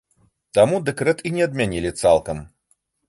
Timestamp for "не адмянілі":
1.35-1.93